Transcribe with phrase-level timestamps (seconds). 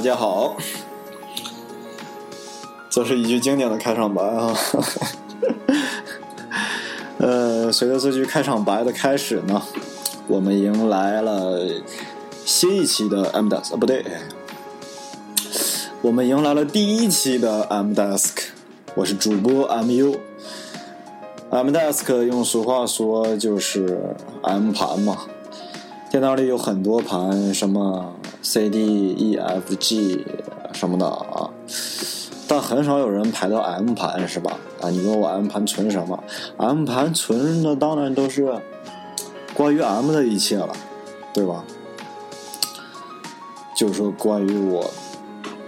[0.00, 0.56] 大家好。
[2.88, 4.56] 这是一句经典的开场白啊。
[7.18, 9.60] 呃，随着这句开场白的开始呢，
[10.26, 11.68] 我们迎来了
[12.46, 14.02] 新一期的 M Desk 啊，不对，
[16.00, 18.44] 我们迎来了第一期的 M Desk。
[18.94, 20.16] 我是主播 MU。
[21.50, 25.18] M Desk 用俗话说就是 M 盘嘛，
[26.10, 30.26] 电脑里有很多盘，什么 C D E F G
[30.72, 31.50] 什么的啊。
[32.48, 34.58] 但很少有人排到 M 盘，是吧？
[34.80, 36.24] 啊，你问我 M 盘存什么
[36.56, 38.52] ？M 盘存的当然都是
[39.54, 40.74] 关于 M 的一切了，
[41.32, 41.64] 对吧？
[43.76, 44.90] 就是说关于我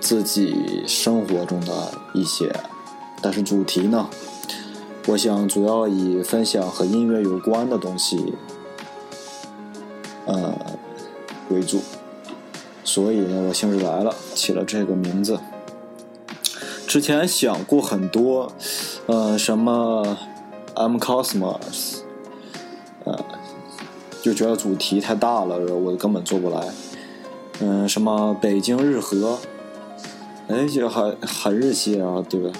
[0.00, 2.50] 自己生活中的一些，
[3.20, 4.08] 但是主题呢，
[5.06, 8.32] 我想主要以分享和音乐有关的东西，
[10.24, 10.54] 呃
[11.50, 11.78] 为主。
[12.92, 15.38] 所以呢，我兴致来了，起了这个名字。
[16.88, 18.50] 之前想过很多，
[19.06, 20.18] 呃，什么
[20.74, 21.98] M Cosmos，
[23.04, 23.16] 呃，
[24.20, 26.66] 就觉得主题太大了，我根本做不来。
[27.60, 29.38] 嗯，什么北京日和，
[30.48, 32.50] 哎，就很很日系啊，对吧？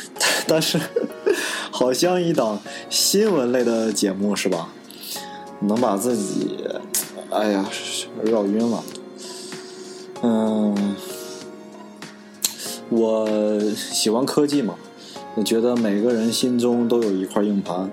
[0.46, 0.78] 但是
[1.70, 4.68] 好像一档新闻类的节目是吧？
[5.60, 6.58] 能把自己，
[7.30, 7.64] 哎呀，
[8.22, 8.84] 绕晕了。
[10.22, 10.96] 嗯。
[12.90, 14.74] 我喜欢科技嘛，
[15.34, 17.90] 我觉得每个人心中都有一块硬盘，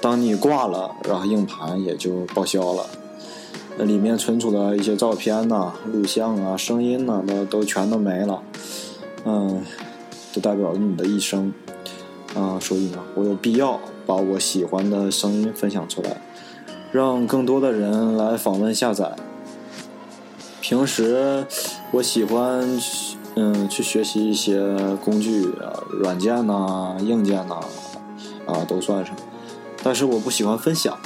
[0.00, 2.86] 当你挂了，然后硬盘也就报销了，
[3.76, 8.42] 那里面存储的一些照片呐、录像啊、声音呐，都都全都没了，
[9.26, 9.62] 嗯，
[10.32, 11.52] 就代表了你的一生
[12.34, 16.16] 啊，所以呢，我有必要把我喜欢的声音分享出来，
[16.92, 19.14] 让更多的人来访问下载。
[20.70, 21.44] 平时
[21.90, 22.64] 我喜欢。
[23.34, 27.60] 嗯，去学习一些工具啊，软件呐、硬件呐，
[28.44, 29.14] 啊，都算上。
[29.84, 30.96] 但是我不喜欢分享。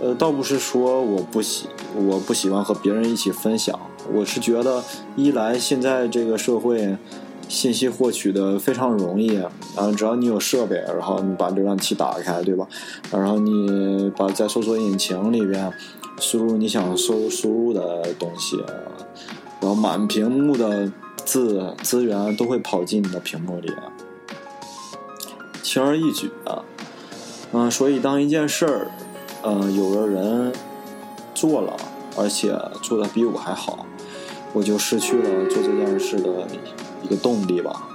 [0.00, 3.78] 呃，倒不是说我不喜，我不喜欢和别人一起分享。
[4.12, 4.82] 我是觉得，
[5.16, 6.96] 一来现在这个社会，
[7.50, 9.50] 信息获取的非常容易啊，
[9.96, 12.66] 只要你有设备，然后你把浏览器打开，对吧？
[13.10, 15.72] 然后你把在搜索引擎里边
[16.20, 18.56] 输入你想搜输入的东西。
[19.60, 23.70] 然后满屏幕的字资源都会跑进你的屏幕里，
[25.60, 26.62] 轻而易举啊，
[27.52, 28.86] 嗯，所以当一件事儿，
[29.42, 30.52] 呃，有的人
[31.34, 31.76] 做了，
[32.16, 33.84] 而且做的比我还好，
[34.52, 36.46] 我就失去了做这件事的
[37.02, 37.88] 一个动力吧。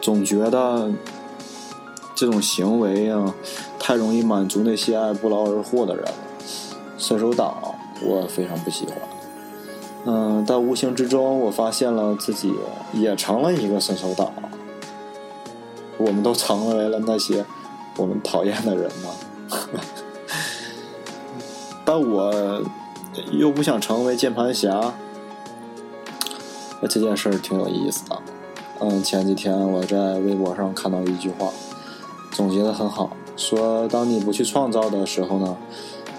[0.00, 0.90] 总觉得
[2.14, 3.34] 这种行为啊，
[3.78, 6.04] 太容易满足那些爱不劳而获的人，
[6.96, 7.54] 伸手党。
[8.00, 8.94] 我非常不喜欢，
[10.06, 12.54] 嗯，但无形之中，我发现了自己
[12.92, 14.32] 也成了一个伸手党。
[15.96, 17.44] 我们都成为了那些
[17.96, 19.08] 我们讨厌的人呢。
[21.84, 22.62] 但我
[23.32, 24.94] 又不想成为键盘侠。
[26.80, 28.22] 那这件事儿挺有意思的。
[28.80, 31.50] 嗯，前几天我在微博上看到一句话，
[32.30, 35.56] 总结的很好，说当你不去创造的时候呢。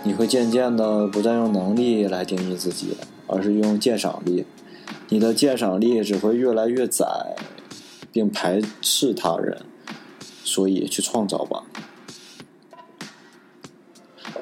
[0.01, 2.95] 你会渐渐的不再用能力来定义自己，
[3.27, 4.45] 而是用鉴赏力。
[5.09, 7.05] 你的鉴赏力只会越来越窄，
[8.09, 9.61] 并排斥他人。
[10.45, 11.63] 所以去创造吧。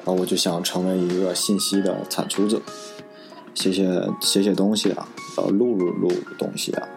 [0.04, 2.62] 啊，我就想成为一个信息的产出者，
[3.52, 5.08] 写写写写东西啊，
[5.38, 6.88] 呃，录录录东西啊。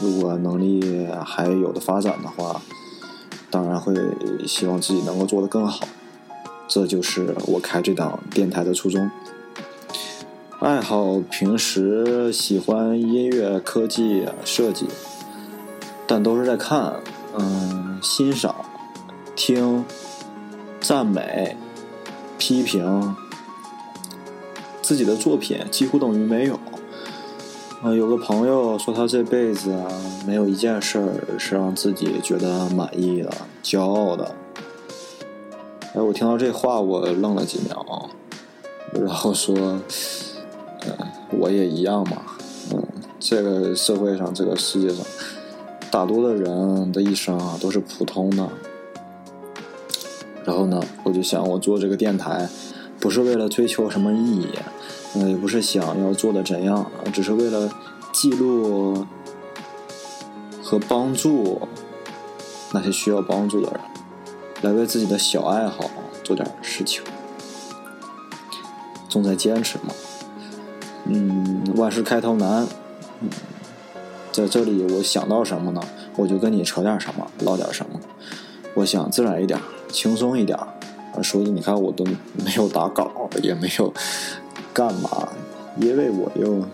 [0.00, 2.62] 如果能力还有的发展的话，
[3.50, 3.94] 当然会
[4.46, 5.86] 希望自己能够做得更好。
[6.66, 9.10] 这就是我开这档电台的初衷。
[10.60, 14.86] 爱好平时喜欢音乐、科技、设计，
[16.06, 16.94] 但都是在看、
[17.38, 18.54] 嗯，欣赏、
[19.36, 19.84] 听、
[20.80, 21.56] 赞美、
[22.38, 23.14] 批评
[24.80, 26.58] 自己的作品，几乎等于没有。
[27.82, 29.88] 啊，有个朋友说他这辈子啊，
[30.26, 33.30] 没有一件事儿是让自己觉得满意的、
[33.62, 34.34] 骄傲的。
[35.94, 38.10] 哎，我听到这话，我愣了几秒，
[38.92, 39.56] 然后说
[40.84, 40.94] ：“嗯，
[41.38, 42.20] 我也一样嘛，
[42.70, 42.82] 嗯，
[43.18, 45.02] 这个社会上，这个世界上，
[45.90, 48.46] 大多的人的一生啊，都是普通的。
[50.44, 52.46] 然后呢，我就想，我做这个电台，
[53.00, 54.48] 不是为了追求什么意义，
[55.14, 57.70] 嗯，也不是想要做的怎样，只是为了
[58.12, 59.06] 记录
[60.62, 61.66] 和帮助
[62.72, 63.80] 那些需要帮助的人。”
[64.62, 65.90] 来为自己的小爱好
[66.22, 67.02] 做点事情。
[69.08, 69.94] 重在坚持嘛。
[71.06, 72.66] 嗯，万事开头难。
[73.20, 73.30] 嗯，
[74.30, 75.80] 在这里我想到什么呢，
[76.14, 77.98] 我就跟你扯点什么，唠点什么。
[78.74, 79.58] 我想自然一点，
[79.90, 80.58] 轻松一点。
[81.14, 83.92] 啊，所以你看，我都没有打稿，也没有
[84.72, 85.28] 干嘛，
[85.78, 86.64] 因为我又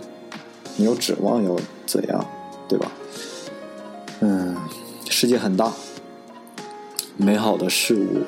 [0.77, 1.56] 没有指望要
[1.87, 2.27] 怎样，
[2.69, 2.91] 对吧？
[4.21, 4.56] 嗯，
[5.09, 5.73] 世界很大，
[7.17, 8.25] 美好的事物，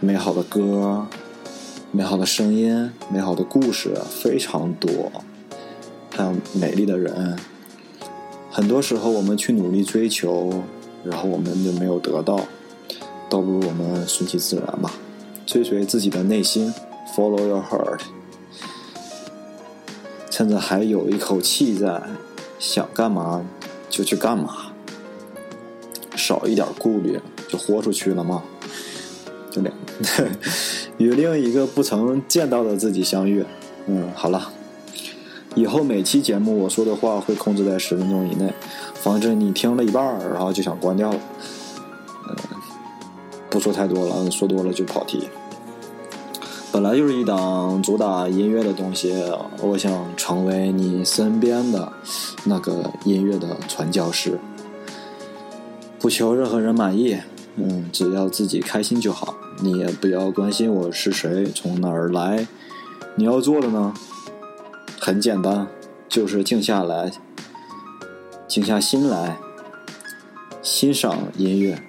[0.00, 1.06] 美好的歌，
[1.92, 5.10] 美好的声音，美好的故事非常多，
[6.14, 7.38] 还有美丽的人。
[8.50, 10.62] 很多时候，我们去努力追求，
[11.04, 12.40] 然后我们就没有得到，
[13.28, 14.92] 倒不如我们顺其自然吧。
[15.46, 16.74] 追随自己的内心
[17.16, 18.00] ，Follow your heart。
[20.28, 22.02] 趁着还有一口气在，
[22.58, 23.42] 想干嘛
[23.88, 24.72] 就去干嘛，
[26.14, 28.42] 少一点顾虑，就豁出去了嘛。
[29.50, 29.72] 就两，
[30.98, 33.44] 与另一个不曾见到的自己相遇。
[33.86, 34.52] 嗯，好了，
[35.54, 38.52] 以后每期节目我说的话会控制在十分钟以内，
[38.94, 41.20] 防止你听了一半然后就想关掉了。
[43.56, 45.30] 不说太多了，说多了就跑题。
[46.70, 49.14] 本来就是一档主打音乐的东西，
[49.62, 51.90] 我想成为你身边的
[52.44, 54.38] 那个音乐的传教士，
[55.98, 57.16] 不求任何人满意，
[57.56, 59.34] 嗯，只要自己开心就好。
[59.62, 62.46] 你也不要关心我是谁，从哪儿来。
[63.14, 63.94] 你要做的呢，
[65.00, 65.66] 很简单，
[66.10, 67.10] 就是静下来，
[68.46, 69.38] 静下心来，
[70.60, 71.80] 欣赏音乐，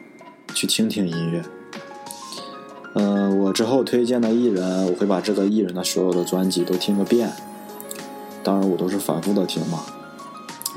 [0.53, 1.43] 去倾听音乐。
[2.99, 7.31] 嗯，我之后推荐的艺人，我会把这个艺人的所有的专辑都听个遍。
[8.41, 9.83] 当然，我都是反复的听嘛，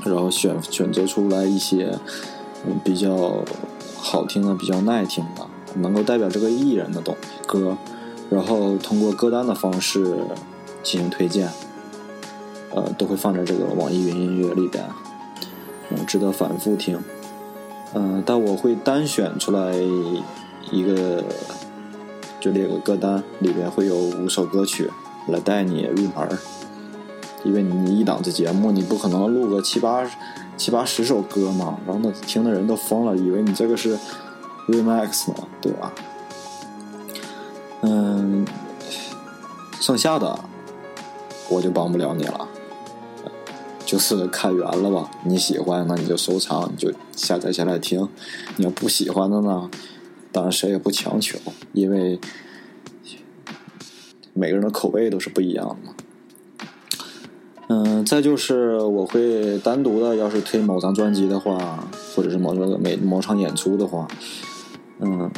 [0.05, 1.97] 然后选选择出来一些
[2.63, 3.43] 嗯比较
[3.97, 5.47] 好听的、比较耐听的，
[5.79, 7.75] 能够代表这个艺人的东歌，
[8.29, 10.03] 然后通过歌单的方式
[10.83, 11.49] 进行推荐。
[12.69, 14.85] 呃，都会放在这个网易云音乐里边，
[15.89, 16.99] 嗯，值得反复听。
[17.95, 19.73] 嗯，但我会单选出来
[20.71, 21.23] 一个。
[22.41, 24.89] 就列个歌单，里面会有五首歌曲
[25.27, 26.37] 来带你入门儿。
[27.43, 30.03] 因为你一档子节目，你不可能录个七八
[30.57, 33.97] 七八十首歌嘛，然后那听的人都疯了，以为你这个是
[34.67, 35.93] remix 呢，对吧？
[37.81, 38.45] 嗯，
[39.79, 40.39] 剩下的
[41.49, 42.47] 我就帮不了你了，
[43.85, 45.09] 就是看缘了吧。
[45.23, 48.07] 你喜欢那你就收藏，你就下载下来听；
[48.55, 49.69] 你要不喜欢的呢？
[50.31, 51.37] 当然，谁也不强求，
[51.73, 52.17] 因为
[54.33, 55.95] 每个人的口味都是不一样的嘛。
[57.67, 61.85] 嗯，再就是我会单独的，要是推某张专辑的话，
[62.15, 64.07] 或者是某个每某场演出的话，
[64.99, 65.29] 嗯，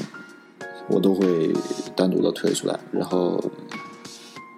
[0.90, 1.52] 我都会
[1.96, 3.44] 单独的推出来，然后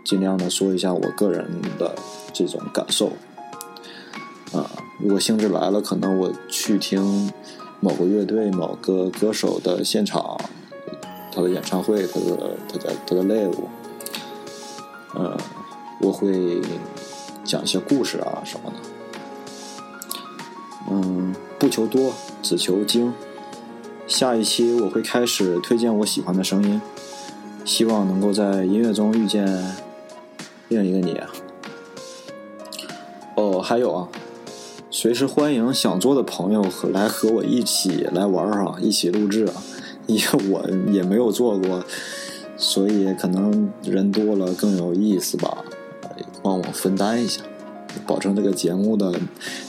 [0.03, 1.49] 尽量的说一下我个人
[1.79, 1.95] 的
[2.33, 3.07] 这种感受。
[4.51, 7.31] 啊，如果兴致来了，可能我去听。
[7.79, 10.39] 某个乐队、某个歌手的现场，
[11.31, 13.55] 他的演唱会，他的他的他的 live，
[15.13, 15.37] 呃，
[16.01, 16.61] 我会
[17.43, 18.75] 讲一些故事啊什么的。
[20.89, 23.13] 嗯，不求多，只求精。
[24.07, 26.81] 下一期我会开始推荐我喜欢的声音，
[27.65, 29.75] 希望能够在音乐中遇见
[30.69, 31.19] 另一个你。
[33.35, 34.07] 哦，还有啊。
[34.97, 39.61] 随时欢迎想做的朋友和来和我一起来玩儿啊，一起录制啊，
[40.07, 41.83] 因为我也没有做过，
[42.55, 45.57] 所以可能人多了更有意思吧，
[46.41, 47.41] 帮我分担一下，
[48.07, 49.19] 保证这个节目的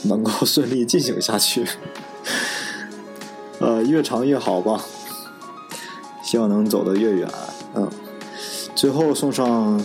[0.03, 1.67] 能够顺利进行下去，
[3.59, 4.85] 呃，越长越好吧，
[6.23, 7.29] 希望能走得越远，
[7.75, 7.91] 嗯，
[8.73, 9.83] 最后送上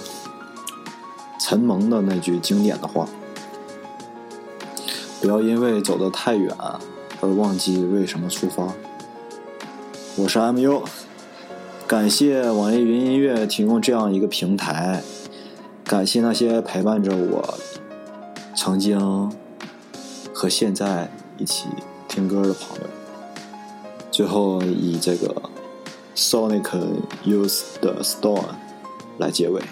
[1.41, 3.09] 陈萌的那句经典的话。
[5.23, 6.53] 不要因为走得太远
[7.21, 8.75] 而忘记为什么出发。
[10.17, 10.83] 我是 MU，
[11.87, 15.01] 感谢网易云音乐提供这样一个平台，
[15.85, 17.57] 感谢那些陪伴着我
[18.57, 19.33] 曾经
[20.35, 21.69] 和现在一起
[22.09, 22.87] 听歌的朋友。
[24.11, 25.41] 最后以这个
[26.17, 26.69] Sonic
[27.25, 28.43] Youth 的 Storm
[29.19, 29.63] 来结尾，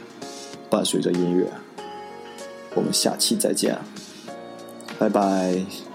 [0.71, 1.50] 伴随着音乐，
[2.76, 3.76] 我们下期再见。
[5.00, 5.89] 拜拜。